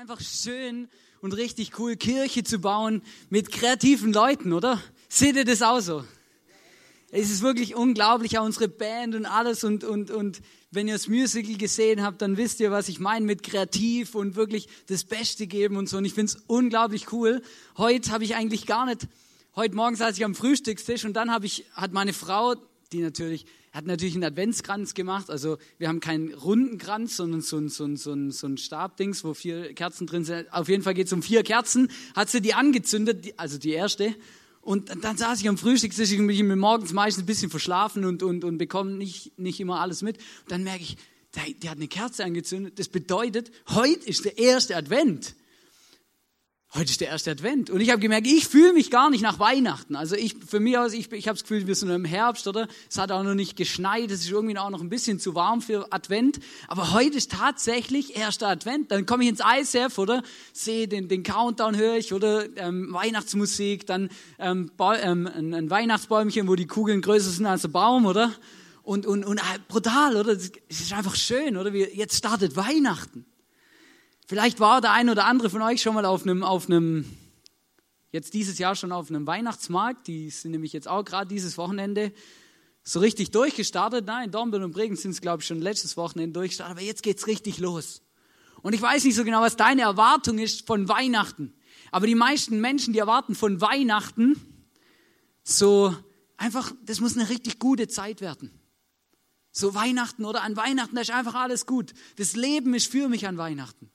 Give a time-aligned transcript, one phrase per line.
[0.00, 0.88] einfach schön
[1.20, 4.80] und richtig cool, Kirche zu bauen mit kreativen Leuten, oder?
[5.10, 6.04] Seht ihr das auch so?
[7.10, 10.40] Es ist wirklich unglaublich, auch unsere Band und alles und, und, und
[10.70, 14.36] wenn ihr das Musical gesehen habt, dann wisst ihr, was ich meine mit kreativ und
[14.36, 15.98] wirklich das Beste geben und so.
[15.98, 17.42] Und ich finde es unglaublich cool.
[17.76, 19.06] Heute habe ich eigentlich gar nicht,
[19.54, 22.54] heute Morgen saß ich am Frühstückstisch und dann habe ich, hat meine Frau,
[22.90, 25.30] die natürlich hat natürlich einen Adventskranz gemacht.
[25.30, 28.56] Also wir haben keinen runden Kranz, sondern so ein, so ein, so ein, so ein
[28.56, 30.52] Stabdings, wo vier Kerzen drin sind.
[30.52, 31.90] Auf jeden Fall geht es um vier Kerzen.
[32.16, 34.14] Hat sie die angezündet, also die erste.
[34.60, 38.44] Und dann saß ich am Frühstückstisch und bin morgens meistens ein bisschen verschlafen und, und,
[38.44, 40.18] und bekomme nicht, nicht immer alles mit.
[40.18, 40.96] Und dann merke ich,
[41.34, 42.78] der, der hat eine Kerze angezündet.
[42.78, 45.34] Das bedeutet, heute ist der erste Advent.
[46.72, 47.68] Heute ist der erste Advent.
[47.68, 49.96] Und ich habe gemerkt, ich fühle mich gar nicht nach Weihnachten.
[49.96, 52.68] Also ich, für mich aus, ich, ich habe das Gefühl, wir sind im Herbst, oder?
[52.88, 55.62] Es hat auch noch nicht geschneit, es ist irgendwie auch noch ein bisschen zu warm
[55.62, 56.38] für Advent.
[56.68, 58.92] Aber heute ist tatsächlich erster Advent.
[58.92, 60.22] Dann komme ich ins ISF, oder?
[60.52, 62.44] Sehe den, den Countdown, höre ich, oder?
[62.56, 67.68] Ähm, Weihnachtsmusik, dann ähm, ähm, ein, ein Weihnachtsbäumchen, wo die Kugeln größer sind als der
[67.70, 68.32] Baum, oder?
[68.84, 70.34] Und, und, und äh, brutal, oder?
[70.34, 71.74] Es ist einfach schön, oder?
[71.74, 73.26] Jetzt startet Weihnachten.
[74.30, 77.04] Vielleicht war der ein oder andere von euch schon mal auf einem, auf einem,
[78.12, 80.06] jetzt dieses Jahr schon auf einem Weihnachtsmarkt.
[80.06, 82.12] Die sind nämlich jetzt auch gerade dieses Wochenende
[82.84, 84.06] so richtig durchgestartet.
[84.06, 86.76] Nein, in Dornbirn und Bregen sind es, glaube ich, schon letztes Wochenende durchgestartet.
[86.76, 88.02] Aber jetzt geht's richtig los.
[88.62, 91.52] Und ich weiß nicht so genau, was deine Erwartung ist von Weihnachten.
[91.90, 94.40] Aber die meisten Menschen, die erwarten von Weihnachten
[95.42, 95.92] so
[96.36, 98.52] einfach, das muss eine richtig gute Zeit werden.
[99.50, 101.94] So Weihnachten oder an Weihnachten, da ist einfach alles gut.
[102.14, 103.89] Das Leben ist für mich an Weihnachten.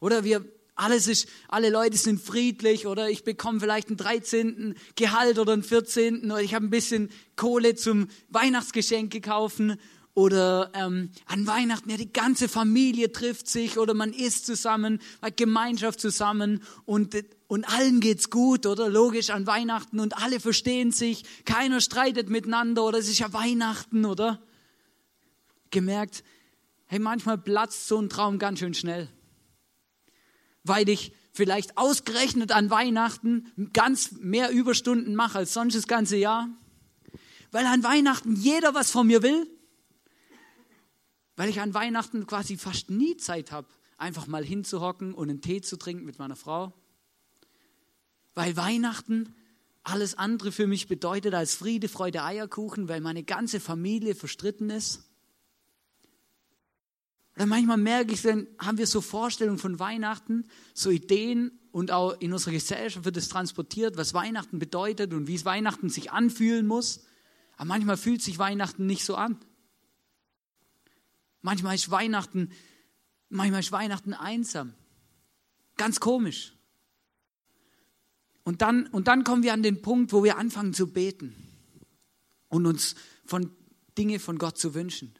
[0.00, 0.44] Oder wir,
[0.80, 4.74] alles ist, alle Leute sind friedlich oder ich bekomme vielleicht einen 13.
[4.96, 6.24] Gehalt oder einen 14.
[6.24, 9.76] oder ich habe ein bisschen Kohle zum Weihnachtsgeschenke kaufen
[10.14, 15.36] oder ähm, an Weihnachten, ja, die ganze Familie trifft sich oder man isst zusammen, hat
[15.36, 17.14] Gemeinschaft zusammen und,
[17.46, 18.88] und allen geht's gut, oder?
[18.88, 24.04] Logisch an Weihnachten und alle verstehen sich, keiner streitet miteinander oder es ist ja Weihnachten,
[24.04, 24.42] oder?
[25.70, 26.24] Gemerkt,
[26.86, 29.08] hey, manchmal platzt so ein Traum ganz schön schnell
[30.64, 36.48] weil ich vielleicht ausgerechnet an Weihnachten ganz mehr Überstunden mache als sonst das ganze Jahr,
[37.50, 39.46] weil an Weihnachten jeder was von mir will,
[41.36, 45.60] weil ich an Weihnachten quasi fast nie Zeit habe, einfach mal hinzuhocken und einen Tee
[45.60, 46.72] zu trinken mit meiner Frau,
[48.34, 49.34] weil Weihnachten
[49.82, 55.09] alles andere für mich bedeutet als Friede, Freude, Eierkuchen, weil meine ganze Familie verstritten ist
[57.36, 62.20] oder manchmal merke ich, dann haben wir so Vorstellungen von Weihnachten, so Ideen und auch
[62.20, 66.66] in unserer Gesellschaft wird es transportiert, was Weihnachten bedeutet und wie es Weihnachten sich anfühlen
[66.66, 67.04] muss.
[67.56, 69.38] Aber manchmal fühlt sich Weihnachten nicht so an.
[71.42, 72.50] Manchmal ist Weihnachten,
[73.28, 74.74] manchmal ist Weihnachten einsam.
[75.76, 76.54] Ganz komisch.
[78.42, 81.34] Und dann, und dann kommen wir an den Punkt, wo wir anfangen zu beten
[82.48, 83.50] und uns von
[83.96, 85.14] Dinge von Gott zu wünschen.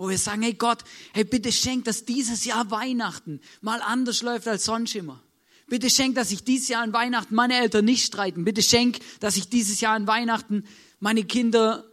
[0.00, 4.48] Wo wir sagen, hey Gott, hey bitte schenk, dass dieses Jahr Weihnachten mal anders läuft
[4.48, 5.22] als sonst immer.
[5.66, 8.44] Bitte schenk, dass ich dieses Jahr an Weihnachten meine Eltern nicht streiten.
[8.44, 10.64] Bitte schenk, dass ich dieses Jahr an Weihnachten
[11.00, 11.84] meine Kinder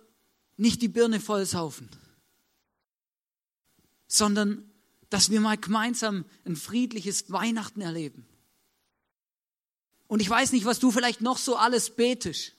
[0.56, 1.90] nicht die Birne vollsaufen,
[4.08, 4.72] sondern
[5.10, 8.26] dass wir mal gemeinsam ein friedliches Weihnachten erleben.
[10.08, 12.54] Und ich weiß nicht, was du vielleicht noch so alles betest,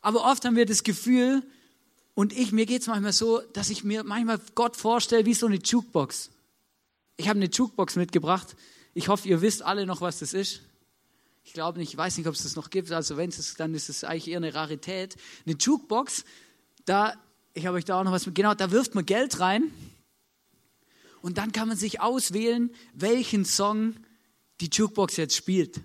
[0.00, 1.42] aber oft haben wir das Gefühl,
[2.16, 5.56] und ich, mir geht's manchmal so, dass ich mir manchmal Gott vorstelle wie so eine
[5.56, 6.30] Jukebox.
[7.18, 8.56] Ich habe eine Jukebox mitgebracht.
[8.94, 10.62] Ich hoffe, ihr wisst alle noch, was das ist.
[11.44, 12.90] Ich glaube nicht, ich weiß nicht, ob es das noch gibt.
[12.90, 15.16] Also wenn es dann ist es eigentlich eher eine Rarität.
[15.44, 16.24] Eine Jukebox,
[16.86, 17.12] da,
[17.52, 19.70] ich habe euch da auch noch was mit, genau, da wirft man Geld rein.
[21.20, 23.94] Und dann kann man sich auswählen, welchen Song
[24.62, 25.82] die Jukebox jetzt spielt.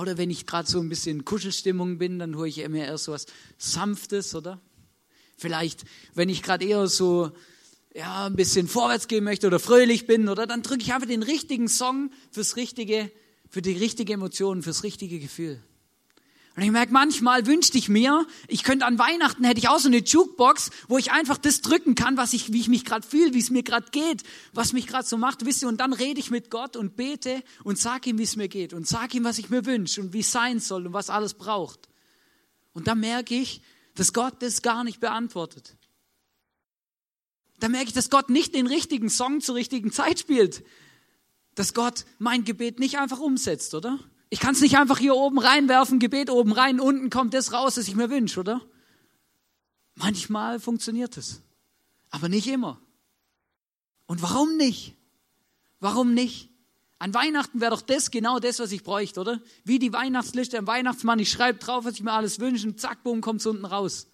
[0.00, 3.12] Oder wenn ich gerade so ein bisschen Kuschelstimmung bin, dann höre ich immer erst so
[3.12, 3.26] was
[3.58, 4.60] Sanftes, oder?
[5.36, 7.30] Vielleicht, wenn ich gerade eher so
[7.94, 11.22] ja, ein bisschen vorwärts gehen möchte oder fröhlich bin, oder dann drücke ich einfach den
[11.22, 13.10] richtigen Song fürs richtige,
[13.48, 15.62] für die richtige Emotion, fürs richtige Gefühl.
[16.56, 19.88] Und ich merke, manchmal wünschte ich mir, ich könnte an Weihnachten hätte ich auch so
[19.88, 23.34] eine Jukebox, wo ich einfach das drücken kann, was ich, wie ich mich gerade fühle,
[23.34, 24.22] wie es mir gerade geht,
[24.54, 27.42] was mich gerade so macht, wisst ihr, und dann rede ich mit Gott und bete
[27.62, 30.14] und sage ihm, wie es mir geht und sage ihm, was ich mir wünsche und
[30.14, 31.90] wie es sein soll und was alles braucht.
[32.72, 33.60] Und dann merke ich,
[33.96, 35.76] dass Gott das gar nicht beantwortet.
[37.58, 40.64] Da merke ich, dass Gott nicht den richtigen Song zur richtigen Zeit spielt.
[41.54, 43.98] Dass Gott mein Gebet nicht einfach umsetzt, oder?
[44.28, 47.76] Ich kann es nicht einfach hier oben reinwerfen, Gebet oben rein, unten kommt das raus,
[47.76, 48.60] was ich mir wünsche, oder?
[49.94, 51.40] Manchmal funktioniert es,
[52.10, 52.80] aber nicht immer.
[54.06, 54.94] Und warum nicht?
[55.80, 56.50] Warum nicht?
[56.98, 59.40] An Weihnachten wäre doch das genau das, was ich bräuchte, oder?
[59.64, 63.02] Wie die Weihnachtsliste am Weihnachtsmann, ich schreibe drauf, was ich mir alles wünsche und zack,
[63.02, 64.08] boom, kommt es unten raus.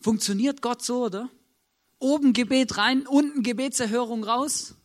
[0.00, 1.28] Funktioniert Gott so, oder?
[1.98, 4.76] Oben Gebet rein, unten Gebetserhörung raus?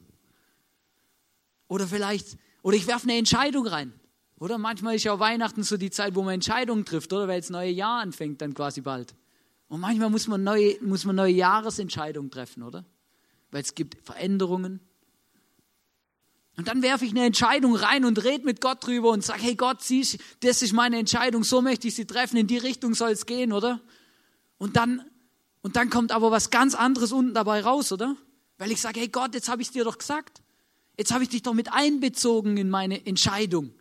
[1.68, 3.94] Oder vielleicht, oder ich werfe eine Entscheidung rein.
[4.38, 7.30] Oder manchmal ist ja Weihnachten so die Zeit, wo man Entscheidungen trifft, oder?
[7.30, 9.16] Weil das neue Jahr anfängt dann quasi bald.
[9.70, 12.84] Und manchmal muss man neue, muss man neue Jahresentscheidungen treffen, oder?
[13.52, 14.82] Weil es gibt Veränderungen.
[16.56, 19.56] Und dann werfe ich eine Entscheidung rein und rede mit Gott drüber und sage, hey
[19.56, 23.12] Gott, siehst, das ist meine Entscheidung, so möchte ich sie treffen, in die Richtung soll
[23.12, 23.82] es gehen, oder?
[24.60, 25.04] Und dann,
[25.62, 28.16] und dann kommt aber was ganz anderes unten dabei raus, oder?
[28.60, 30.44] Weil ich sage, hey Gott, jetzt habe ich es dir doch gesagt.
[30.96, 33.74] Jetzt habe ich dich doch mit einbezogen in meine Entscheidung.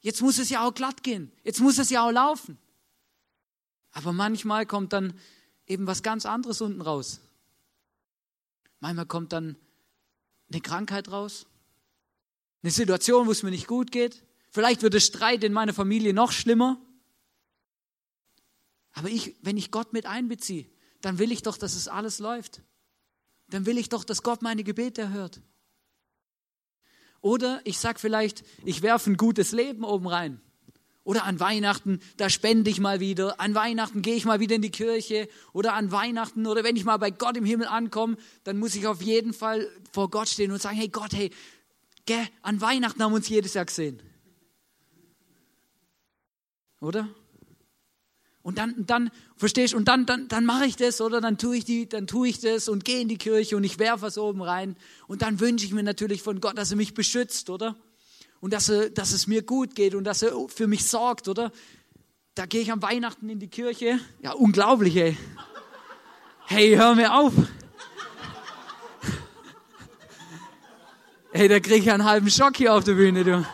[0.00, 1.32] Jetzt muss es ja auch glatt gehen.
[1.42, 2.58] Jetzt muss es ja auch laufen.
[3.92, 5.14] Aber manchmal kommt dann
[5.66, 7.20] eben was ganz anderes unten raus.
[8.80, 9.56] Manchmal kommt dann
[10.50, 11.46] eine Krankheit raus,
[12.62, 14.24] eine Situation, wo es mir nicht gut geht.
[14.50, 16.80] Vielleicht wird der Streit in meiner Familie noch schlimmer.
[18.92, 20.66] Aber ich, wenn ich Gott mit einbeziehe,
[21.02, 22.62] dann will ich doch, dass es alles läuft.
[23.50, 25.42] Dann will ich doch, dass Gott meine Gebete erhört.
[27.20, 30.40] Oder ich sage vielleicht, ich werfe ein gutes Leben oben rein.
[31.06, 33.40] Oder an Weihnachten, da spende ich mal wieder.
[33.40, 35.28] An Weihnachten gehe ich mal wieder in die Kirche.
[35.52, 38.88] Oder an Weihnachten, oder wenn ich mal bei Gott im Himmel ankomme, dann muss ich
[38.88, 41.30] auf jeden Fall vor Gott stehen und sagen, hey Gott, hey,
[42.06, 44.02] gell, an Weihnachten haben wir uns jedes Jahr gesehen.
[46.80, 47.08] Oder?
[48.42, 51.64] Und dann, dann verstehst und dann, dann, dann mache ich das oder dann tue ich
[51.64, 54.42] die, dann tue ich das und gehe in die Kirche und ich werfe was oben
[54.42, 54.74] rein.
[55.06, 57.76] Und dann wünsche ich mir natürlich von Gott, dass er mich beschützt, oder?
[58.40, 61.50] Und dass, er, dass es mir gut geht und dass er für mich sorgt, oder?
[62.34, 63.98] Da gehe ich am Weihnachten in die Kirche.
[64.22, 65.16] Ja, unglaublich, ey.
[66.46, 67.32] Hey, hör mir auf.
[71.32, 73.46] Hey, da kriege ich einen halben Schock hier auf der Bühne, du.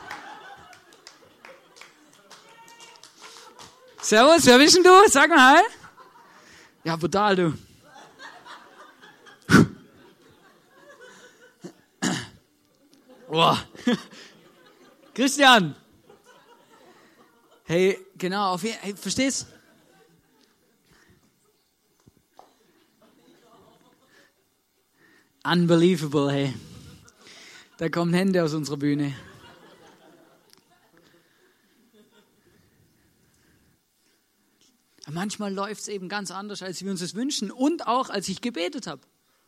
[4.01, 4.91] Servus, wer bist denn du?
[5.09, 5.63] Sag mal hi.
[6.85, 7.55] Ja, brutal, du.
[13.29, 13.59] Boah.
[15.15, 15.77] Christian.
[17.65, 19.47] Hey, genau, auf, hey, verstehst?
[25.45, 26.55] Unbelievable, hey.
[27.77, 29.15] Da kommen Hände aus unserer Bühne.
[35.11, 38.41] Manchmal läuft es eben ganz anders, als wir uns das wünschen und auch, als ich
[38.41, 39.03] gebetet habe.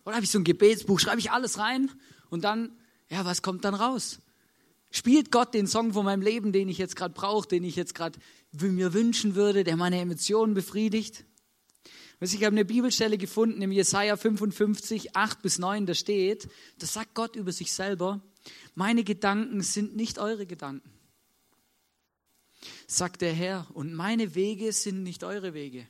[0.04, 1.90] Oder habe ich so ein Gebetsbuch, schreibe ich alles rein
[2.28, 2.76] und dann,
[3.08, 4.18] ja, was kommt dann raus?
[4.94, 7.94] Spielt Gott den Song von meinem Leben, den ich jetzt gerade brauche, den ich jetzt
[7.94, 8.18] gerade
[8.52, 11.24] mir wünschen würde, der meine Emotionen befriedigt?
[12.20, 16.48] Ich habe eine Bibelstelle gefunden im Jesaja 55, 8 bis 9, da steht,
[16.78, 18.22] da sagt Gott über sich selber,
[18.74, 20.94] meine Gedanken sind nicht eure Gedanken
[22.86, 25.86] sagt der Herr, und meine Wege sind nicht eure Wege.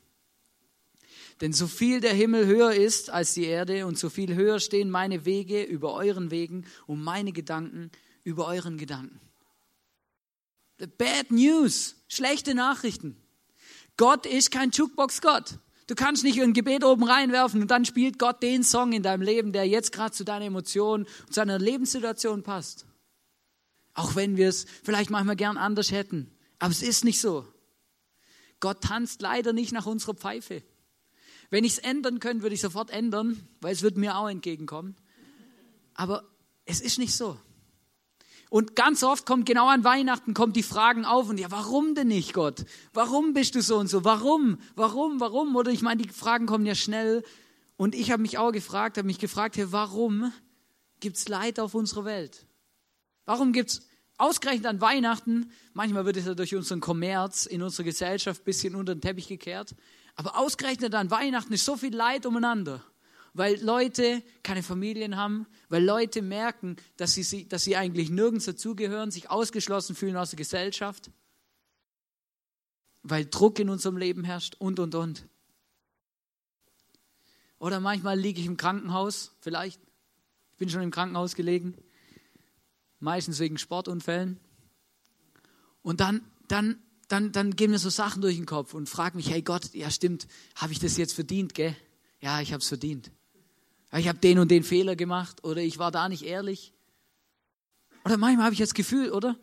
[1.40, 4.88] Denn so viel der Himmel höher ist als die Erde und so viel höher stehen
[4.88, 7.90] meine Wege über euren Wegen und meine Gedanken
[8.24, 9.20] über euren Gedanken.
[10.78, 13.16] The bad news, schlechte Nachrichten.
[13.96, 15.58] Gott ist kein Jukebox-Gott.
[15.86, 19.22] Du kannst nicht ein Gebet oben reinwerfen und dann spielt Gott den Song in deinem
[19.22, 22.86] Leben, der jetzt gerade zu deiner Emotion und zu deiner Lebenssituation passt.
[23.92, 26.30] Auch wenn wir es vielleicht manchmal gern anders hätten.
[26.58, 27.46] Aber es ist nicht so.
[28.60, 30.62] Gott tanzt leider nicht nach unserer Pfeife.
[31.50, 34.96] Wenn ich es ändern könnte, würde ich sofort ändern, weil es wird mir auch entgegenkommen.
[35.92, 36.24] Aber
[36.64, 37.38] es ist nicht so.
[38.50, 42.08] Und ganz oft kommt genau an Weihnachten kommt die Fragen auf und ja, warum denn
[42.08, 42.64] nicht, Gott?
[42.92, 44.04] Warum bist du so und so?
[44.04, 44.58] Warum?
[44.76, 45.20] Warum?
[45.20, 45.56] Warum?
[45.56, 47.24] Oder ich meine, die Fragen kommen ja schnell.
[47.76, 50.32] Und ich habe mich auch gefragt, habe mich gefragt, hey, warum
[51.00, 52.46] gibt es Leid auf unserer Welt?
[53.24, 53.82] Warum gibt es
[54.16, 58.76] Ausgerechnet an Weihnachten, manchmal wird es ja durch unseren Kommerz in unserer Gesellschaft ein bisschen
[58.76, 59.74] unter den Teppich gekehrt,
[60.14, 62.84] aber ausgerechnet an Weihnachten ist so viel Leid umeinander,
[63.34, 69.10] weil Leute keine Familien haben, weil Leute merken, dass sie, dass sie eigentlich nirgends dazugehören,
[69.10, 71.10] sich ausgeschlossen fühlen aus der Gesellschaft,
[73.02, 75.26] weil Druck in unserem Leben herrscht und, und, und.
[77.58, 79.80] Oder manchmal liege ich im Krankenhaus, vielleicht,
[80.52, 81.74] ich bin schon im Krankenhaus gelegen,
[83.00, 84.38] meistens wegen Sportunfällen.
[85.82, 89.28] Und dann, dann, dann, dann gehen mir so Sachen durch den Kopf und fragen mich,
[89.28, 91.76] hey Gott, ja stimmt, habe ich das jetzt verdient, gell?
[92.20, 93.10] Ja, ich habe es verdient.
[93.96, 96.72] Ich habe den und den Fehler gemacht oder ich war da nicht ehrlich.
[98.04, 99.38] Oder manchmal habe ich das Gefühl, oder?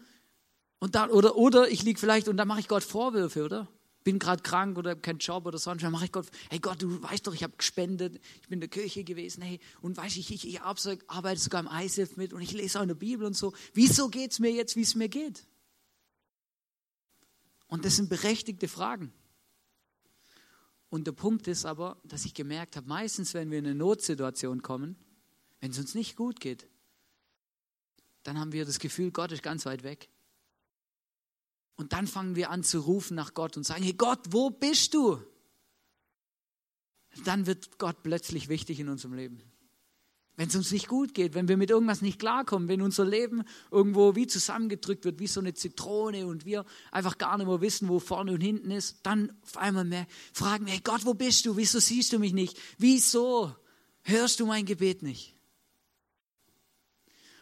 [0.79, 3.67] Und dann, oder, oder ich liege vielleicht und dann mache ich Gott Vorwürfe, oder?
[4.03, 6.81] bin gerade krank oder habe keinen Job oder sonst, dann mache ich Gott, hey Gott,
[6.81, 10.17] du weißt doch, ich habe gespendet, ich bin in der Kirche gewesen, hey, und weißt
[10.17, 13.25] ich, ich, ich arbeite sogar im ISIF mit und ich lese auch in der Bibel
[13.25, 13.53] und so.
[13.73, 15.45] Wieso geht es mir jetzt, wie es mir geht?
[17.67, 19.13] Und das sind berechtigte Fragen.
[20.91, 24.61] Und der Punkt ist aber, dass ich gemerkt habe, meistens, wenn wir in eine Notsituation
[24.61, 24.97] kommen,
[25.61, 26.67] wenn es uns nicht gut geht,
[28.23, 30.09] dann haben wir das Gefühl, Gott ist ganz weit weg.
[31.77, 34.93] Und dann fangen wir an zu rufen nach Gott und sagen, hey Gott, wo bist
[34.93, 35.23] du?
[37.23, 39.41] Dann wird Gott plötzlich wichtig in unserem Leben.
[40.41, 43.43] Wenn es uns nicht gut geht, wenn wir mit irgendwas nicht klarkommen, wenn unser Leben
[43.69, 47.89] irgendwo wie zusammengedrückt wird, wie so eine Zitrone und wir einfach gar nicht mehr wissen,
[47.89, 51.45] wo vorne und hinten ist, dann auf einmal mehr fragen wir, hey Gott, wo bist
[51.45, 51.57] du?
[51.57, 52.59] Wieso siehst du mich nicht?
[52.79, 53.55] Wieso
[54.01, 55.35] hörst du mein Gebet nicht?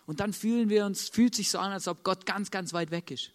[0.06, 2.92] Und dann fühlen wir uns, fühlt sich so an, als ob Gott ganz, ganz weit
[2.92, 3.32] weg ist.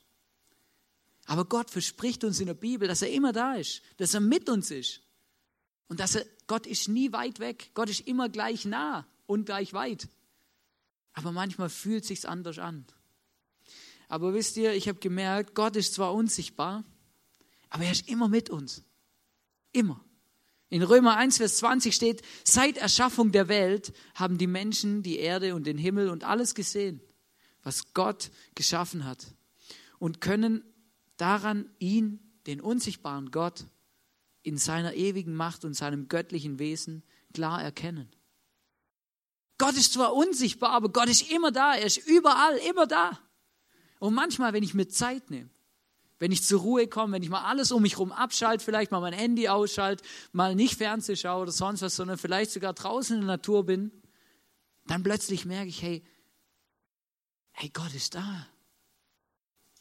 [1.25, 4.50] Aber Gott verspricht uns in der Bibel, dass er immer da ist, dass er mit
[4.50, 5.00] uns ist.
[5.88, 7.71] Und dass er, Gott ist nie weit weg.
[7.73, 10.09] Gott ist immer gleich nah und gleich weit.
[11.12, 12.85] Aber manchmal fühlt sich's anders an.
[14.09, 16.85] Aber wisst ihr, ich habe gemerkt, Gott ist zwar unsichtbar,
[17.71, 18.85] aber er ist immer mit uns.
[19.73, 20.04] Immer.
[20.69, 25.54] In Römer 1, Vers 20 steht, seit Erschaffung der Welt haben die Menschen die Erde
[25.54, 27.00] und den Himmel und alles gesehen,
[27.62, 29.35] was Gott geschaffen hat
[29.99, 30.64] und können
[31.16, 33.66] daran ihn, den unsichtbaren Gott,
[34.43, 37.02] in seiner ewigen Macht und seinem göttlichen Wesen
[37.33, 38.13] klar erkennen.
[39.58, 43.18] Gott ist zwar unsichtbar, aber Gott ist immer da, er ist überall, immer da.
[43.99, 45.50] Und manchmal, wenn ich mir Zeit nehme,
[46.18, 49.00] wenn ich zur Ruhe komme, wenn ich mal alles um mich herum abschalte, vielleicht mal
[49.00, 53.23] mein Handy ausschalte, mal nicht Fernsehen schaue oder sonst was, sondern vielleicht sogar draußen in
[53.23, 53.92] der Natur bin,
[54.87, 56.04] dann plötzlich merke ich, hey,
[57.52, 58.46] hey, Gott ist da.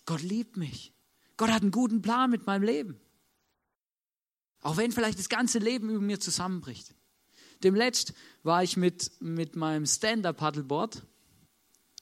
[0.05, 0.93] Gott liebt mich.
[1.37, 2.99] Gott hat einen guten Plan mit meinem Leben.
[4.61, 6.95] Auch wenn vielleicht das ganze Leben über mir zusammenbricht.
[7.63, 11.03] Demletzt war ich mit, mit meinem Stand-Up-Paddleboard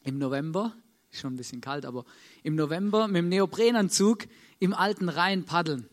[0.03, 0.75] im November
[1.11, 2.05] schon ein bisschen kalt, aber
[2.43, 4.27] im November mit dem Neoprenanzug
[4.59, 5.87] im alten Rhein paddeln.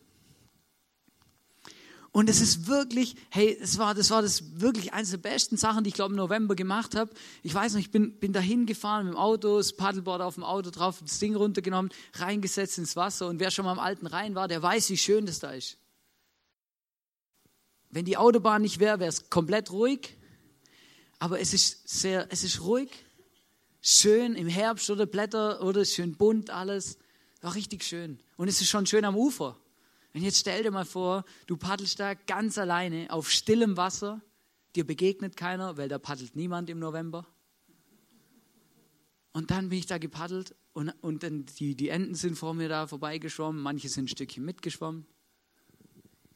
[2.11, 5.83] Und es ist wirklich, hey, es war, das war das wirklich eines der besten Sachen,
[5.83, 7.11] die ich glaube im November gemacht habe.
[7.43, 10.43] Ich weiß noch, ich bin, bin dahin gefahren mit dem Auto, das Paddleboard auf dem
[10.43, 13.27] Auto drauf, das Ding runtergenommen, reingesetzt ins Wasser.
[13.27, 15.77] Und wer schon mal im alten Rhein war, der weiß, wie schön das da ist.
[17.89, 20.17] Wenn die Autobahn nicht wäre, wäre es komplett ruhig.
[21.17, 22.91] Aber es ist sehr, es ist ruhig
[23.81, 26.97] schön im Herbst oder Blätter oder schön bunt alles.
[27.41, 28.19] War richtig schön.
[28.37, 29.57] Und es ist schon schön am Ufer.
[30.13, 34.21] Und jetzt stell dir mal vor, du paddelst da ganz alleine auf stillem Wasser.
[34.75, 37.25] Dir begegnet keiner, weil da paddelt niemand im November.
[39.31, 42.67] Und dann bin ich da gepaddelt und, und dann die, die Enten sind vor mir
[42.67, 45.05] da vorbeigeschwommen, manche sind ein Stückchen mitgeschwommen.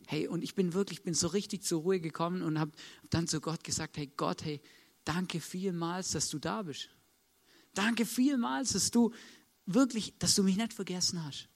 [0.08, 2.72] Hey, und ich bin wirklich, bin so richtig zur Ruhe gekommen und habe
[3.10, 4.62] dann zu Gott gesagt, hey Gott, hey,
[5.06, 6.90] danke vielmals, dass du da bist.
[7.74, 9.12] Danke vielmals, dass du
[9.66, 11.48] wirklich, dass du mich nicht vergessen hast.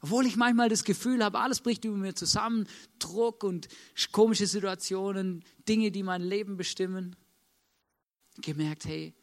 [0.00, 3.68] Obwohl ich manchmal das Gefühl habe, alles bricht über mir zusammen, Druck und
[4.12, 7.16] komische Situationen, Dinge, die mein Leben bestimmen.
[8.42, 9.14] Gemerkt, hey,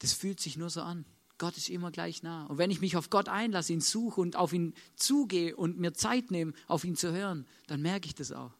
[0.00, 1.04] das fühlt sich nur so an.
[1.42, 2.46] Gott ist immer gleich nah.
[2.46, 5.92] Und wenn ich mich auf Gott einlasse, ihn suche und auf ihn zugehe und mir
[5.92, 8.52] Zeit nehme, auf ihn zu hören, dann merke ich das auch.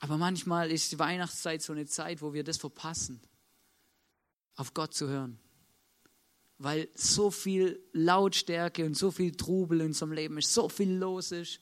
[0.00, 3.22] Aber manchmal ist die Weihnachtszeit so eine Zeit, wo wir das verpassen
[4.56, 5.38] auf Gott zu hören.
[6.58, 11.30] Weil so viel Lautstärke und so viel Trubel in unserem Leben ist, so viel los
[11.30, 11.60] ist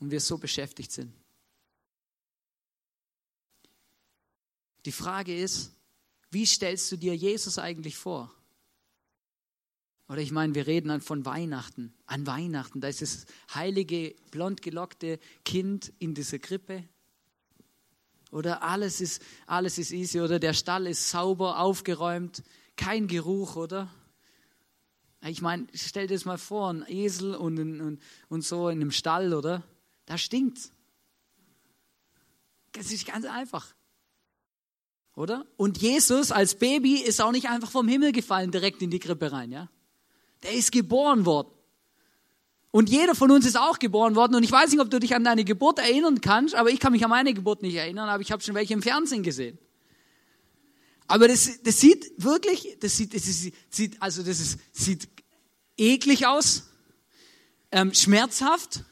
[0.00, 1.14] und wir so beschäftigt sind.
[4.84, 5.75] Die Frage ist,
[6.30, 8.32] wie stellst du dir Jesus eigentlich vor?
[10.08, 11.92] Oder ich meine, wir reden dann von Weihnachten.
[12.06, 16.84] An Weihnachten, da ist das heilige, blond gelockte Kind in dieser Krippe.
[18.30, 20.20] Oder alles ist, alles ist easy.
[20.20, 22.42] Oder der Stall ist sauber, aufgeräumt,
[22.76, 23.92] kein Geruch, oder?
[25.22, 28.92] Ich meine, stell dir das mal vor, ein Esel und, und, und so in einem
[28.92, 29.64] Stall, oder?
[30.04, 30.70] Da stinkt's.
[32.72, 33.74] Das ist ganz einfach.
[35.16, 35.46] Oder?
[35.56, 39.32] Und Jesus als Baby ist auch nicht einfach vom Himmel gefallen, direkt in die Krippe
[39.32, 39.68] rein, ja?
[40.42, 41.48] Der ist geboren worden.
[42.70, 44.34] Und jeder von uns ist auch geboren worden.
[44.34, 46.92] Und ich weiß nicht, ob du dich an deine Geburt erinnern kannst, aber ich kann
[46.92, 49.58] mich an meine Geburt nicht erinnern, aber ich habe schon welche im Fernsehen gesehen.
[51.06, 53.22] Aber das, das sieht wirklich, das sieht, das
[53.70, 55.08] sieht, also das ist, sieht
[55.78, 56.64] eklig aus,
[57.72, 58.84] ähm, schmerzhaft.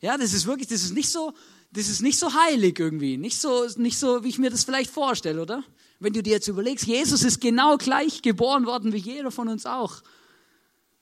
[0.00, 1.32] Ja, das ist wirklich, das ist nicht so,
[1.70, 4.90] das ist nicht so heilig irgendwie, nicht so, nicht so, wie ich mir das vielleicht
[4.90, 5.62] vorstelle, oder?
[5.98, 9.66] Wenn du dir jetzt überlegst, Jesus ist genau gleich geboren worden wie jeder von uns
[9.66, 10.02] auch.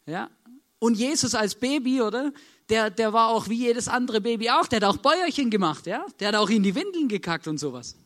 [0.07, 0.31] Ja,
[0.79, 2.33] Und Jesus als Baby, oder?
[2.69, 4.67] Der, der war auch wie jedes andere Baby auch.
[4.67, 6.05] Der hat auch Bäuerchen gemacht, ja?
[6.19, 7.97] Der hat auch in die Windeln gekackt und sowas.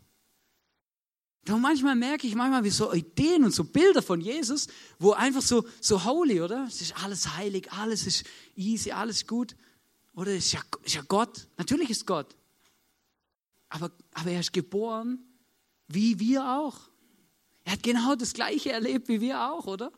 [1.48, 4.66] Und manchmal merke ich manchmal wie so Ideen und so Bilder von Jesus,
[4.98, 6.66] wo einfach so, so holy, oder?
[6.68, 8.24] Es ist alles heilig, alles ist
[8.54, 9.56] easy, alles gut.
[10.14, 11.46] Oder ist ja, ist ja Gott.
[11.56, 12.36] Natürlich ist Gott.
[13.68, 15.18] Aber, aber er ist geboren,
[15.88, 16.76] wie wir auch.
[17.64, 19.92] Er hat genau das Gleiche erlebt wie wir auch, oder?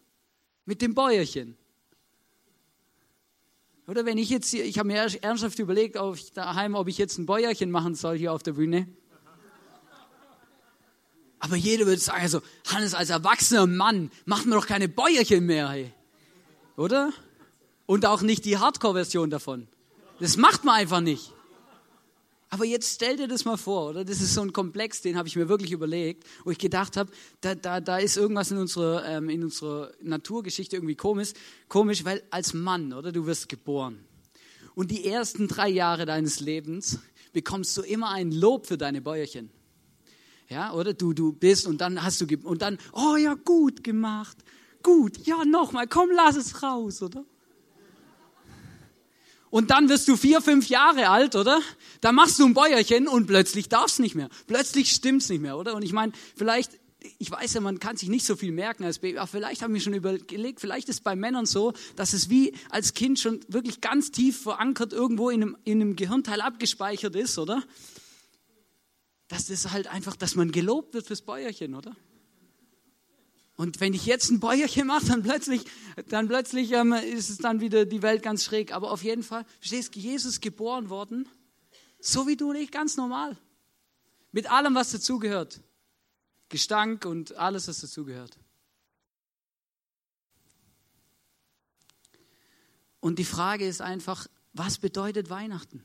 [0.64, 1.56] Mit dem Bäuerchen.
[3.86, 6.98] Oder wenn ich jetzt hier, ich habe mir ernsthaft überlegt, ob ich daheim, ob ich
[6.98, 8.86] jetzt ein Bäuerchen machen soll hier auf der Bühne.
[11.40, 15.70] Aber jeder würde sagen, also Hannes als erwachsener Mann, macht mir doch keine Bäuerchen mehr,
[15.70, 15.92] hey.
[16.76, 17.12] oder?
[17.86, 19.66] Und auch nicht die Hardcore-Version davon.
[20.20, 21.32] Das macht man einfach nicht.
[22.52, 24.04] Aber jetzt stell dir das mal vor, oder?
[24.04, 27.12] Das ist so ein Komplex, den habe ich mir wirklich überlegt, wo ich gedacht habe,
[27.40, 31.32] da, da, da ist irgendwas in unserer, ähm, in unserer Naturgeschichte irgendwie komisch,
[31.68, 33.12] komisch, weil als Mann, oder?
[33.12, 34.04] Du wirst geboren.
[34.74, 36.98] Und die ersten drei Jahre deines Lebens
[37.32, 39.50] bekommst du immer ein Lob für deine Bäuerchen.
[40.48, 40.92] Ja, oder?
[40.92, 44.36] Du, du bist und dann hast du, und dann, oh ja, gut gemacht.
[44.82, 47.24] Gut, ja, nochmal, komm, lass es raus, oder?
[49.50, 51.60] Und dann wirst du vier, fünf Jahre alt, oder?
[52.00, 54.28] Da machst du ein Bäuerchen und plötzlich darfst nicht mehr.
[54.46, 55.74] Plötzlich stimmt's nicht mehr, oder?
[55.74, 56.78] Und ich meine, vielleicht,
[57.18, 59.74] ich weiß ja, man kann sich nicht so viel merken als Baby, aber vielleicht haben
[59.74, 63.80] wir schon überlegt, vielleicht ist bei Männern so, dass es wie als Kind schon wirklich
[63.80, 67.62] ganz tief verankert irgendwo in einem, in einem Gehirnteil abgespeichert ist, oder?
[69.26, 71.96] Dass das halt einfach, dass man gelobt wird fürs Bäuerchen, oder?
[73.60, 75.66] Und wenn ich jetzt ein Bäuerchen mache, dann plötzlich,
[76.08, 78.72] dann plötzlich ähm, ist es dann wieder die Welt ganz schräg.
[78.72, 81.28] Aber auf jeden Fall, verstehst du, Jesus geboren worden,
[81.98, 83.36] so wie du und ich, ganz normal.
[84.32, 85.60] Mit allem, was dazugehört.
[86.48, 88.38] Gestank und alles, was dazugehört.
[93.00, 95.82] Und die Frage ist einfach, was bedeutet Weihnachten?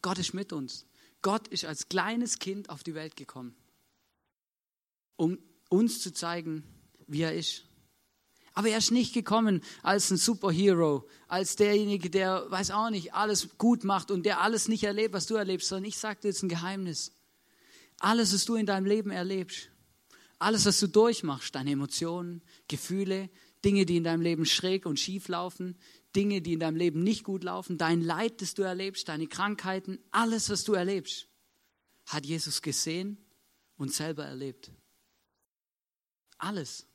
[0.00, 0.86] Gott ist mit uns.
[1.20, 3.54] Gott ist als kleines Kind auf die Welt gekommen,
[5.16, 5.36] um
[5.72, 6.62] uns zu zeigen,
[7.06, 7.64] wie er ist.
[8.54, 13.56] Aber er ist nicht gekommen als ein Superhero, als derjenige, der, weiß auch nicht, alles
[13.56, 16.42] gut macht und der alles nicht erlebt, was du erlebst, sondern ich sage dir jetzt
[16.42, 17.12] ein Geheimnis.
[17.98, 19.70] Alles, was du in deinem Leben erlebst,
[20.38, 23.30] alles, was du durchmachst, deine Emotionen, Gefühle,
[23.64, 25.78] Dinge, die in deinem Leben schräg und schief laufen,
[26.14, 29.98] Dinge, die in deinem Leben nicht gut laufen, dein Leid, das du erlebst, deine Krankheiten,
[30.10, 31.28] alles, was du erlebst,
[32.04, 33.16] hat Jesus gesehen
[33.76, 34.72] und selber erlebt.
[36.42, 36.86] Alles.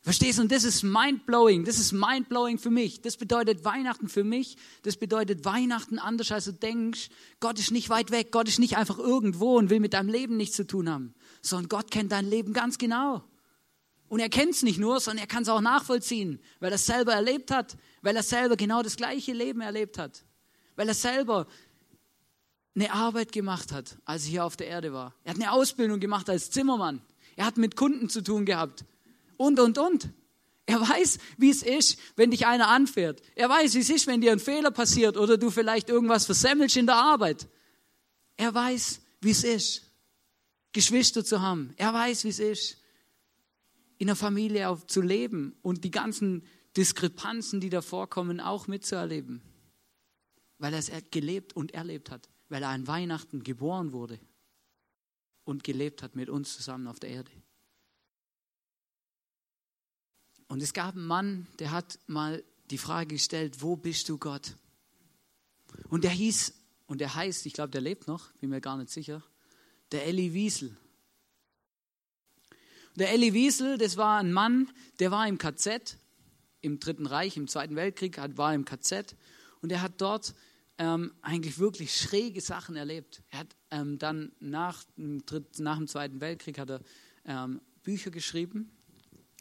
[0.00, 0.42] Verstehst du?
[0.42, 1.66] Und das ist mindblowing.
[1.66, 3.02] Das ist mindblowing für mich.
[3.02, 4.56] Das bedeutet Weihnachten für mich.
[4.82, 7.10] Das bedeutet Weihnachten anders, als du denkst.
[7.38, 8.32] Gott ist nicht weit weg.
[8.32, 11.14] Gott ist nicht einfach irgendwo und will mit deinem Leben nichts zu tun haben.
[11.42, 13.24] Sondern Gott kennt dein Leben ganz genau.
[14.08, 16.86] Und er kennt es nicht nur, sondern er kann es auch nachvollziehen, weil er es
[16.86, 20.24] selber erlebt hat, weil er selber genau das gleiche Leben erlebt hat,
[20.76, 21.46] weil er selber
[22.74, 25.14] eine Arbeit gemacht hat, als er hier auf der Erde war.
[25.24, 27.02] Er hat eine Ausbildung gemacht als Zimmermann.
[27.40, 28.84] Er hat mit Kunden zu tun gehabt.
[29.38, 30.10] Und, und, und.
[30.66, 33.22] Er weiß, wie es ist, wenn dich einer anfährt.
[33.34, 36.76] Er weiß, wie es ist, wenn dir ein Fehler passiert oder du vielleicht irgendwas versemmelst
[36.76, 37.48] in der Arbeit.
[38.36, 39.90] Er weiß, wie es ist,
[40.72, 41.72] Geschwister zu haben.
[41.78, 42.76] Er weiß, wie es ist,
[43.96, 46.44] in der Familie zu leben und die ganzen
[46.76, 49.40] Diskrepanzen, die da vorkommen, auch mitzuerleben.
[50.58, 52.28] Weil er es gelebt und erlebt hat.
[52.50, 54.20] Weil er an Weihnachten geboren wurde
[55.50, 57.30] und gelebt hat mit uns zusammen auf der Erde.
[60.48, 64.56] Und es gab einen Mann, der hat mal die Frage gestellt, wo bist du Gott?
[65.88, 66.54] Und der hieß,
[66.86, 69.22] und der heißt, ich glaube, der lebt noch, bin mir gar nicht sicher,
[69.92, 70.76] der Elli Wiesel.
[72.96, 75.96] Der Elli Wiesel, das war ein Mann, der war im KZ,
[76.60, 79.14] im Dritten Reich, im Zweiten Weltkrieg, war im KZ
[79.62, 80.34] und er hat dort
[80.80, 83.22] ähm, eigentlich wirklich schräge Sachen erlebt.
[83.28, 86.80] Er hat ähm, dann nach nach dem Zweiten Weltkrieg hat er
[87.26, 88.70] ähm, Bücher geschrieben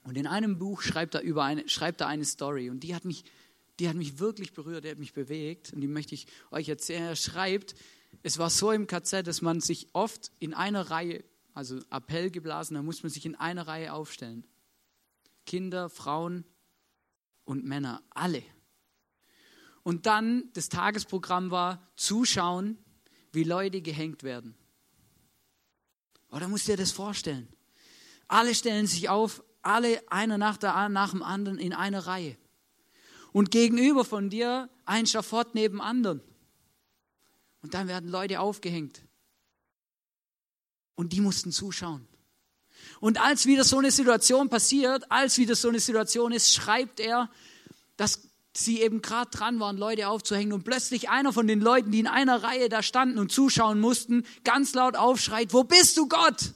[0.04, 3.06] und in einem Buch schreibt er, über eine, schreibt er eine Story und die hat,
[3.06, 3.24] mich,
[3.80, 7.04] die hat mich wirklich berührt, die hat mich bewegt und die möchte ich euch erzählen.
[7.04, 7.74] Er schreibt,
[8.22, 11.24] es war so im KZ, dass man sich oft in einer Reihe,
[11.54, 14.46] also Appell geblasen, da muss man sich in einer Reihe aufstellen.
[15.46, 16.44] Kinder, Frauen
[17.46, 18.44] und Männer, alle.
[19.90, 22.78] Und dann das Tagesprogramm war zuschauen,
[23.32, 24.54] wie Leute gehängt werden.
[26.30, 27.48] Oder musst du dir das vorstellen?
[28.28, 32.38] Alle stellen sich auf, alle einer nach, der, nach dem anderen in einer Reihe.
[33.32, 36.22] Und gegenüber von dir ein Schafott neben anderen.
[37.64, 39.02] Und dann werden Leute aufgehängt.
[40.94, 42.08] Und die mussten zuschauen.
[43.00, 47.32] Und als wieder so eine Situation passiert, als wieder so eine Situation ist, schreibt er,
[47.98, 48.29] dass
[48.60, 52.08] sie eben gerade dran waren, Leute aufzuhängen und plötzlich einer von den Leuten, die in
[52.08, 56.54] einer Reihe da standen und zuschauen mussten, ganz laut aufschreit, wo bist du Gott?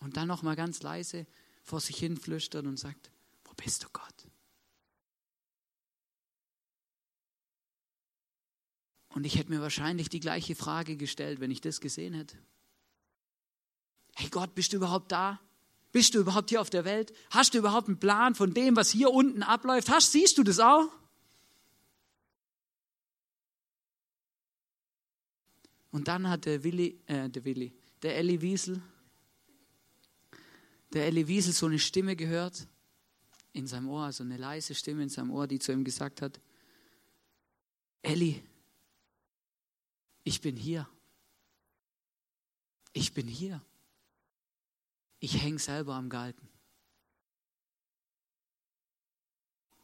[0.00, 1.26] Und dann noch mal ganz leise
[1.62, 3.10] vor sich hin flüstert und sagt,
[3.44, 4.28] wo bist du Gott?
[9.10, 12.38] Und ich hätte mir wahrscheinlich die gleiche Frage gestellt, wenn ich das gesehen hätte.
[14.14, 15.40] Hey Gott, bist du überhaupt da?
[15.90, 17.12] Bist du überhaupt hier auf der Welt?
[17.30, 19.88] Hast du überhaupt einen Plan von dem, was hier unten abläuft?
[19.88, 20.88] Hast, siehst du das auch?
[25.90, 27.72] Und dann hat der Willi, äh, der Willi,
[28.02, 28.82] der Elli Wiesel,
[30.92, 32.66] der Elli Wiesel so eine Stimme gehört
[33.52, 36.38] in seinem Ohr, also eine leise Stimme in seinem Ohr, die zu ihm gesagt hat,
[38.02, 38.42] Elli,
[40.24, 40.88] ich bin hier.
[42.92, 43.62] Ich bin hier.
[45.20, 46.48] Ich hänge selber am Galgen.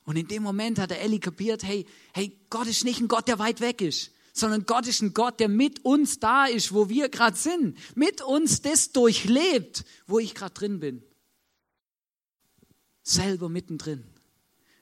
[0.04, 3.26] Und in dem Moment hat der Elli kapiert, hey, hey, Gott ist nicht ein Gott,
[3.26, 6.88] der weit weg ist, sondern Gott ist ein Gott, der mit uns da ist, wo
[6.88, 11.02] wir gerade sind, mit uns das durchlebt, wo ich gerade drin bin.
[13.02, 14.04] Selber mittendrin.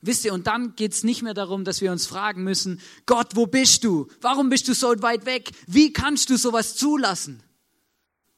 [0.00, 3.36] Wisst ihr, und dann geht es nicht mehr darum, dass wir uns fragen müssen, Gott,
[3.36, 4.08] wo bist du?
[4.20, 5.52] Warum bist du so weit weg?
[5.68, 7.40] Wie kannst du sowas zulassen?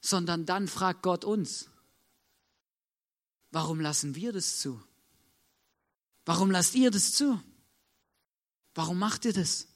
[0.03, 1.71] Sondern dann fragt Gott uns,
[3.55, 4.83] Warum lassen wir das zu?
[6.25, 7.41] Warum lasst ihr das zu?
[8.75, 9.69] Warum macht ihr das?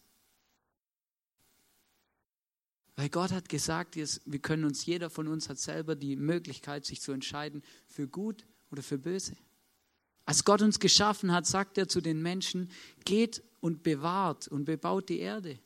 [2.96, 7.00] Weil Gott hat gesagt, wir können uns, jeder von uns hat selber die Möglichkeit, sich
[7.00, 9.36] zu entscheiden für gut oder für böse.
[10.24, 12.72] Als Gott uns geschaffen hat, sagt er zu den Menschen,
[13.04, 15.56] geht und bewahrt und bebaut die Erde.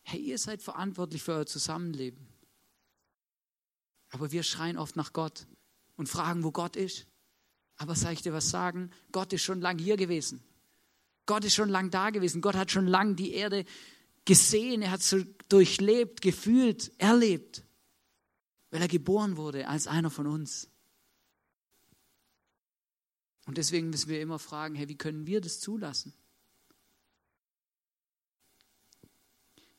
[0.00, 2.26] Hey, ihr seid verantwortlich für euer Zusammenleben.
[4.08, 5.46] Aber wir schreien oft nach Gott
[5.96, 7.06] und fragen, wo Gott ist.
[7.76, 8.90] Aber soll ich dir was sagen?
[9.10, 10.42] Gott ist schon lang hier gewesen.
[11.26, 12.40] Gott ist schon lang da gewesen.
[12.40, 13.64] Gott hat schon lang die Erde
[14.24, 14.82] gesehen.
[14.82, 17.64] Er hat so durchlebt, gefühlt, erlebt,
[18.70, 20.68] weil er geboren wurde als einer von uns.
[23.46, 26.12] Und deswegen müssen wir immer fragen, hey, wie können wir das zulassen?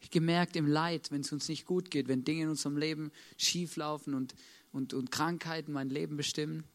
[0.02, 3.12] Ich gemerkt im Leid, wenn es uns nicht gut geht, wenn Dinge in unserem Leben
[3.38, 4.36] schieflaufen und
[4.74, 6.66] und, und Krankheiten mein Leben bestimmen,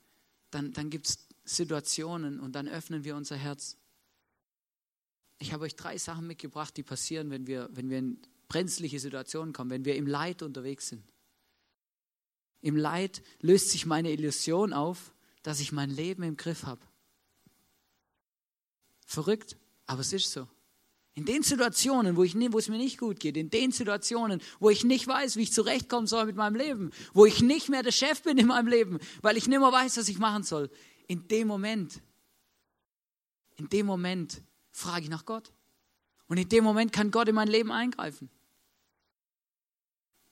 [0.51, 3.77] dann, dann gibt es Situationen und dann öffnen wir unser Herz.
[5.39, 9.53] Ich habe euch drei Sachen mitgebracht, die passieren, wenn wir, wenn wir in brenzliche Situationen
[9.53, 11.05] kommen, wenn wir im Leid unterwegs sind.
[12.61, 16.81] Im Leid löst sich meine Illusion auf, dass ich mein Leben im Griff habe.
[19.05, 19.57] Verrückt,
[19.87, 20.49] aber es ist so.
[21.19, 24.71] In den Situationen, wo, ich, wo es mir nicht gut geht, in den Situationen, wo
[24.71, 27.91] ich nicht weiß, wie ich zurechtkommen soll mit meinem Leben, wo ich nicht mehr der
[27.91, 30.71] Chef bin in meinem Leben, weil ich nicht mehr weiß, was ich machen soll,
[31.09, 32.01] in dem Moment,
[33.57, 35.51] in dem Moment frage ich nach Gott.
[36.29, 38.31] Und in dem Moment kann Gott in mein Leben eingreifen.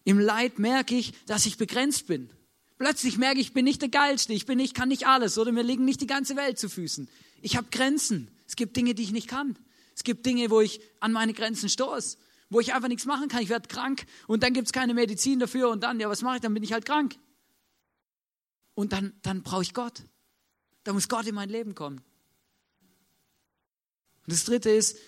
[0.04, 2.30] Im Leid merke ich, dass ich begrenzt bin.
[2.78, 5.50] Plötzlich merke ich, ich bin nicht der Geilste, ich bin nicht, kann nicht alles oder
[5.50, 7.08] mir liegen nicht die ganze Welt zu Füßen.
[7.42, 8.30] Ich habe Grenzen.
[8.46, 9.58] Es gibt Dinge, die ich nicht kann.
[9.96, 12.18] Es gibt Dinge, wo ich an meine Grenzen stoße,
[12.50, 13.42] wo ich einfach nichts machen kann.
[13.42, 16.36] Ich werde krank und dann gibt es keine Medizin dafür und dann, ja, was mache
[16.36, 16.42] ich?
[16.42, 17.16] Dann bin ich halt krank.
[18.74, 20.02] Und dann, dann brauche ich Gott.
[20.84, 21.96] Da muss Gott in mein Leben kommen.
[24.26, 24.98] Und das Dritte ist,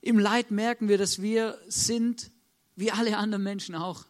[0.00, 2.30] im Leid merken wir, dass wir sind
[2.76, 4.06] wie alle anderen Menschen auch.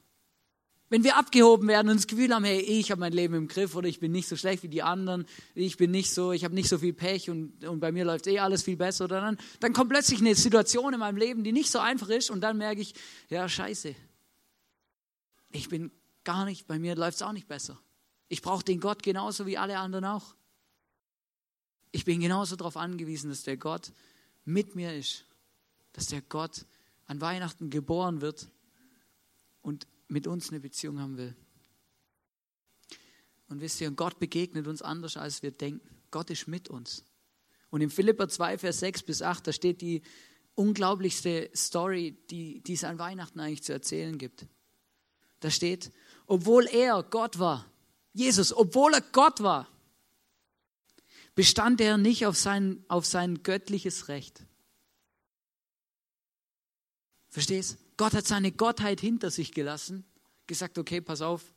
[0.92, 3.74] Wenn wir abgehoben werden und das Gefühl haben, hey, ich habe mein Leben im Griff
[3.74, 5.24] oder ich bin nicht so schlecht wie die anderen,
[5.54, 8.26] ich bin nicht so, ich habe nicht so viel Pech und, und bei mir läuft
[8.26, 11.52] eh alles viel besser, oder dann, dann kommt plötzlich eine Situation in meinem Leben, die
[11.52, 12.92] nicht so einfach ist und dann merke ich,
[13.30, 13.94] ja, scheiße,
[15.52, 15.90] ich bin
[16.24, 17.80] gar nicht, bei mir läuft es auch nicht besser.
[18.28, 20.34] Ich brauche den Gott genauso wie alle anderen auch.
[21.90, 23.92] Ich bin genauso darauf angewiesen, dass der Gott
[24.44, 25.24] mit mir ist,
[25.94, 26.66] dass der Gott
[27.06, 28.50] an Weihnachten geboren wird
[29.62, 31.34] und mit uns eine Beziehung haben will.
[33.48, 35.88] Und wisst ihr, Gott begegnet uns anders, als wir denken.
[36.10, 37.04] Gott ist mit uns.
[37.70, 40.02] Und in Philippa 2, Vers 6 bis 8, da steht die
[40.54, 44.46] unglaublichste Story, die, die es an Weihnachten eigentlich zu erzählen gibt.
[45.40, 45.90] Da steht,
[46.26, 47.66] obwohl er Gott war,
[48.12, 49.68] Jesus, obwohl er Gott war,
[51.34, 54.44] bestand er nicht auf sein, auf sein göttliches Recht.
[57.32, 57.78] Verstehst?
[57.96, 60.04] Gott hat seine Gottheit hinter sich gelassen,
[60.46, 61.54] gesagt, okay, pass auf,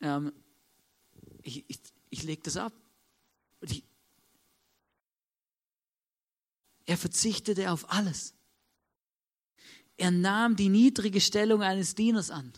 [0.00, 0.32] ähm,
[1.42, 1.78] ich, ich,
[2.10, 2.72] ich lege das ab.
[3.60, 3.84] Ich,
[6.84, 8.34] er verzichtete auf alles.
[9.96, 12.52] Er nahm die niedrige Stellung eines Dieners an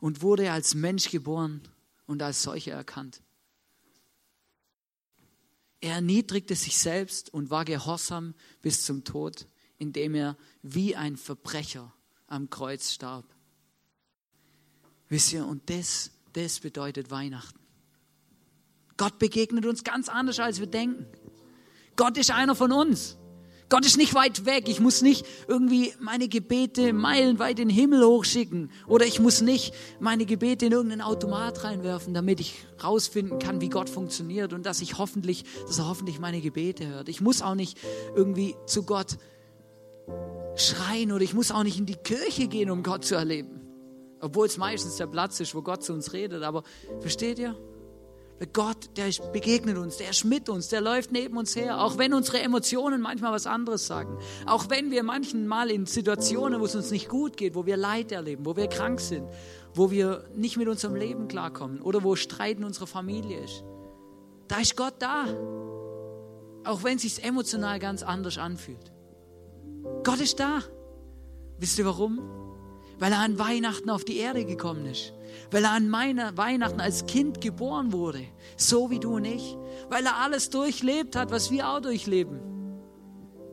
[0.00, 1.62] und wurde als Mensch geboren
[2.04, 3.22] und als solcher erkannt.
[5.80, 9.46] Er erniedrigte sich selbst und war gehorsam bis zum Tod,
[9.84, 11.92] indem er wie ein Verbrecher
[12.26, 13.26] am Kreuz starb.
[15.08, 17.60] Wisst ihr, und das, das bedeutet Weihnachten.
[18.96, 21.06] Gott begegnet uns ganz anders, als wir denken.
[21.96, 23.18] Gott ist einer von uns.
[23.68, 24.68] Gott ist nicht weit weg.
[24.68, 28.70] Ich muss nicht irgendwie meine Gebete meilenweit in den Himmel hochschicken.
[28.86, 33.70] Oder ich muss nicht meine Gebete in irgendeinen Automat reinwerfen, damit ich rausfinden kann, wie
[33.70, 37.08] Gott funktioniert und dass ich hoffentlich, dass er hoffentlich meine Gebete hört.
[37.08, 37.78] Ich muss auch nicht
[38.14, 39.16] irgendwie zu Gott
[40.56, 43.60] schreien oder ich muss auch nicht in die Kirche gehen, um Gott zu erleben.
[44.20, 46.42] Obwohl es meistens der Platz ist, wo Gott zu uns redet.
[46.42, 46.62] Aber
[47.00, 47.56] versteht ihr?
[48.52, 52.12] Gott, der begegnet uns, der ist mit uns, der läuft neben uns her, auch wenn
[52.12, 54.18] unsere Emotionen manchmal was anderes sagen.
[54.44, 58.12] Auch wenn wir manchmal in Situationen, wo es uns nicht gut geht, wo wir Leid
[58.12, 59.28] erleben, wo wir krank sind,
[59.72, 63.64] wo wir nicht mit unserem Leben klarkommen oder wo Streit in unserer Familie ist.
[64.48, 65.26] Da ist Gott da.
[66.64, 68.93] Auch wenn es sich emotional ganz anders anfühlt.
[70.02, 70.60] Gott ist da.
[71.58, 72.20] Wisst ihr warum?
[72.98, 75.14] Weil er an Weihnachten auf die Erde gekommen ist
[75.50, 78.24] weil er an meiner Weihnachten als Kind geboren wurde,
[78.56, 79.56] so wie du und ich,
[79.88, 82.40] weil er alles durchlebt hat, was wir auch durchleben.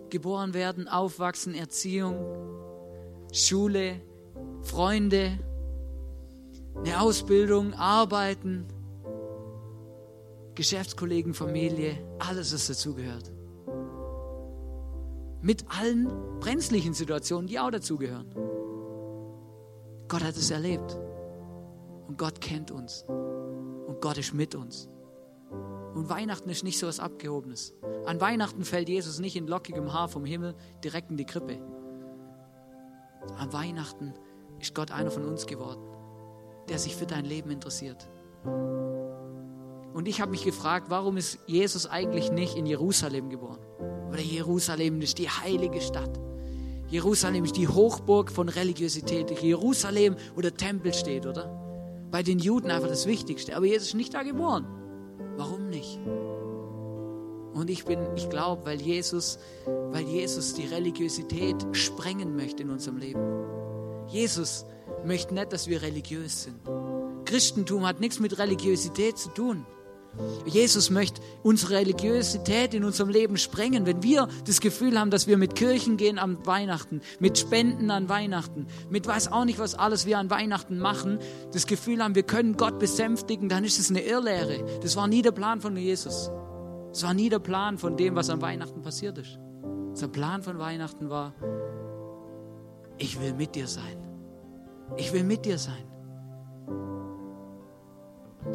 [0.10, 2.18] Geboren werden, aufwachsen, Erziehung,
[3.32, 4.02] Schule,
[4.62, 5.40] Freunde,
[6.76, 8.66] eine Ausbildung, Arbeiten,
[10.56, 13.32] Geschäftskollegen, Familie, alles, was dazugehört.
[15.42, 18.34] Mit allen brenzlichen Situationen, die auch dazugehören.
[20.08, 21.00] Gott hat es erlebt.
[22.08, 23.06] Und Gott kennt uns.
[23.08, 24.88] Und Gott ist mit uns.
[25.96, 27.74] Und Weihnachten ist nicht so was Abgehobenes.
[28.06, 31.58] An Weihnachten fällt Jesus nicht in lockigem Haar vom Himmel direkt in die Krippe.
[33.38, 34.14] An Weihnachten
[34.60, 35.82] ist Gott einer von uns geworden,
[36.70, 38.10] der sich für dein Leben interessiert.
[39.94, 43.60] Und ich habe mich gefragt, warum ist Jesus eigentlich nicht in Jerusalem geboren?
[44.12, 46.20] Oder Jerusalem ist die heilige Stadt.
[46.90, 49.32] Jerusalem ist die Hochburg von Religiosität.
[49.42, 51.62] Jerusalem, wo der Tempel steht, oder?
[52.12, 53.56] bei den Juden einfach das Wichtigste.
[53.56, 54.68] Aber Jesus ist nicht da geboren.
[55.38, 55.98] Warum nicht?
[57.54, 62.98] Und ich bin, ich glaube, weil Jesus, weil Jesus die Religiosität sprengen möchte in unserem
[62.98, 63.22] Leben.
[64.08, 64.66] Jesus
[65.06, 66.60] möchte nicht, dass wir religiös sind.
[67.26, 69.66] Christentum hat nichts mit Religiosität zu tun.
[70.46, 73.86] Jesus möchte unsere Religiosität in unserem Leben sprengen.
[73.86, 78.10] Wenn wir das Gefühl haben, dass wir mit Kirchen gehen an Weihnachten, mit Spenden an
[78.10, 81.20] Weihnachten, mit weiß auch nicht, was alles wir an Weihnachten machen,
[81.54, 84.66] das Gefühl haben, wir können Gott besänftigen, dann ist es eine Irrlehre.
[84.82, 86.30] Das war nie der Plan von Jesus.
[86.90, 89.40] Das war nie der Plan von dem, was an Weihnachten passiert ist.
[90.00, 91.34] Der Plan von Weihnachten war,
[92.98, 93.98] ich will mit dir sein.
[94.98, 95.91] Ich will mit dir sein.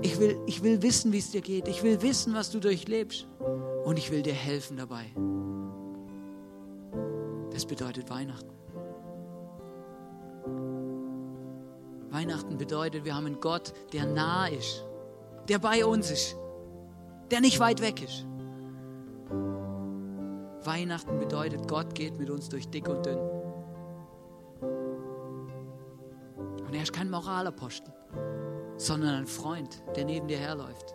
[0.02, 1.68] Ich will, ich will wissen, wie es dir geht.
[1.68, 3.26] Ich will wissen, was du durchlebst.
[3.84, 5.04] Und ich will dir helfen dabei.
[7.52, 8.50] Das bedeutet Weihnachten.
[12.10, 14.84] Weihnachten bedeutet, wir haben einen Gott, der nah ist,
[15.48, 16.36] der bei uns ist,
[17.30, 18.26] der nicht weit weg ist.
[20.64, 23.18] Weihnachten bedeutet, Gott geht mit uns durch dick und dünn.
[26.66, 27.92] Und er ist kein Moralapostel
[28.76, 30.94] sondern ein Freund, der neben dir herläuft.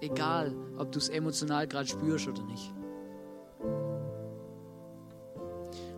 [0.00, 2.72] Egal, ob du es emotional gerade spürst oder nicht.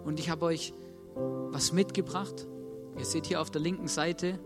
[0.04, 0.74] Und ich habe euch
[1.14, 2.46] was mitgebracht.
[2.98, 4.38] Ihr seht hier auf der linken Seite,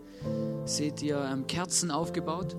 [0.65, 2.55] seht ihr ähm, Kerzen aufgebaut.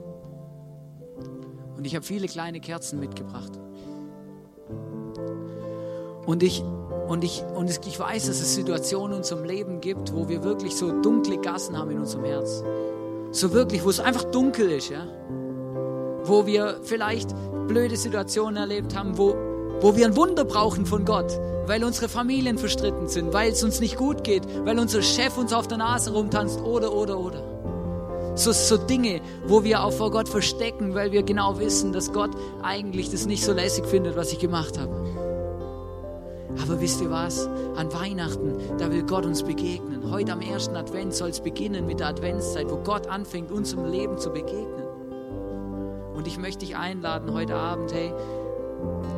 [1.77, 3.53] Und ich habe viele kleine Kerzen mitgebracht.
[6.27, 6.63] Und ich,
[7.09, 10.77] und, ich, und ich weiß, dass es Situationen in unserem Leben gibt, wo wir wirklich
[10.77, 12.63] so dunkle Gassen haben in unserem Herz.
[13.31, 15.07] So wirklich, wo es einfach dunkel ist, ja.
[16.25, 17.35] Wo wir vielleicht
[17.67, 19.35] blöde Situationen erlebt haben, wo,
[19.81, 23.81] wo wir ein Wunder brauchen von Gott, weil unsere Familien verstritten sind, weil es uns
[23.81, 27.59] nicht gut geht, weil unser Chef uns auf der Nase rumtanzt oder, oder, oder.
[28.35, 32.31] So, so Dinge, wo wir auch vor Gott verstecken, weil wir genau wissen, dass Gott
[32.63, 35.08] eigentlich das nicht so lässig findet, was ich gemacht habe.
[36.63, 37.47] Aber wisst ihr was?
[37.77, 40.11] An Weihnachten, da will Gott uns begegnen.
[40.11, 43.85] Heute am ersten Advent soll es beginnen mit der Adventszeit, wo Gott anfängt, uns im
[43.85, 44.85] Leben zu begegnen.
[46.15, 48.13] Und ich möchte dich einladen heute Abend, hey,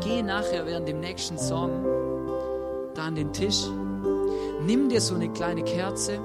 [0.02, 1.70] geh nachher während dem nächsten Song
[2.94, 3.66] da an den Tisch,
[4.66, 6.18] nimm dir so eine kleine Kerze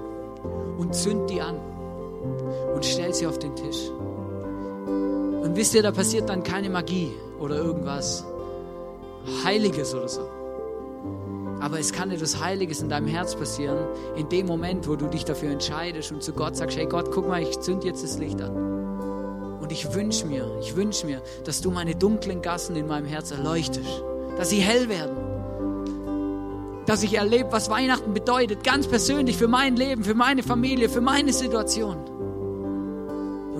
[0.78, 1.56] und zünd die an
[2.74, 3.90] und stell sie auf den Tisch.
[3.90, 8.26] Und wisst ihr, da passiert dann keine Magie oder irgendwas
[9.46, 10.22] Heiliges oder so.
[11.66, 15.26] Aber es kann etwas Heiliges in deinem Herz passieren, in dem Moment, wo du dich
[15.26, 18.40] dafür entscheidest und zu Gott sagst, hey Gott, guck mal, ich zünd jetzt das Licht
[18.40, 19.58] an.
[19.60, 23.32] Und ich wünsche mir, ich wünsche mir, dass du meine dunklen Gassen in meinem Herz
[23.32, 24.04] erleuchtest,
[24.38, 25.18] dass sie hell werden,
[26.86, 31.02] dass ich erlebe, was Weihnachten bedeutet, ganz persönlich für mein Leben, für meine Familie, für
[31.02, 31.98] meine Situation.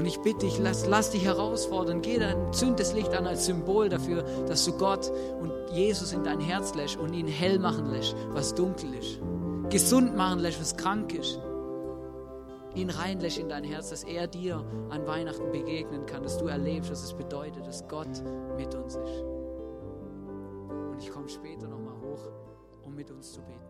[0.06, 3.48] Und ich bitte dich, lass, lass dich herausfordern, geh dein, zünd das Licht an als
[3.48, 7.90] Symbol dafür, dass du Gott und Jesus in dein Herz lässt und ihn hell machen
[7.90, 9.20] lässt, was dunkel ist.
[9.72, 11.40] Gesund machen lässt, was krank ist.
[12.76, 16.92] Ihn reinlässt in dein Herz, dass er dir an Weihnachten begegnen kann, dass du erlebst,
[16.92, 18.22] was es bedeutet, dass Gott
[18.58, 19.24] mit uns ist.
[20.92, 22.30] Und ich komme später nochmal hoch,
[22.84, 23.65] um mit uns zu beten.